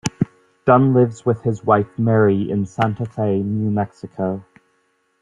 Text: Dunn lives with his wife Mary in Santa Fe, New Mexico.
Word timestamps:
Dunn 0.65 0.95
lives 0.95 1.27
with 1.27 1.43
his 1.43 1.63
wife 1.63 1.99
Mary 1.99 2.49
in 2.49 2.65
Santa 2.65 3.05
Fe, 3.05 3.43
New 3.43 3.69
Mexico. 3.69 4.43